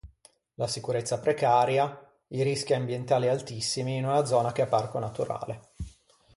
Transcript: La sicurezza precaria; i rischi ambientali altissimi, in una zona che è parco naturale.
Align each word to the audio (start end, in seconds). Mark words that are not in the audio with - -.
La 0.55 0.65
sicurezza 0.65 1.19
precaria; 1.19 2.11
i 2.29 2.41
rischi 2.41 2.73
ambientali 2.73 3.27
altissimi, 3.27 3.97
in 3.97 4.05
una 4.05 4.25
zona 4.25 4.51
che 4.51 4.63
è 4.63 4.67
parco 4.67 4.97
naturale. 4.97 5.73